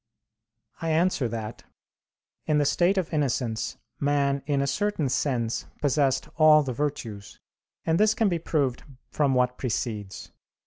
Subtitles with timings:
[0.81, 1.63] I answer that,
[2.47, 7.39] in the state of innocence man in a certain sense possessed all the virtues;
[7.85, 10.31] and this can be proved from what precedes.